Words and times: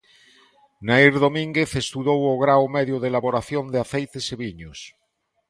Nair 0.87 1.13
Domínguez 1.25 1.71
estudou 1.83 2.19
o 2.33 2.39
Grao 2.43 2.65
Medio 2.77 2.97
de 2.99 3.07
Elaboración 3.11 3.65
de 3.73 3.77
aceites 3.85 4.25
e 4.33 4.35
viños. 4.43 4.79